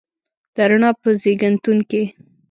[0.55, 2.03] د رڼا په زیږنتون کې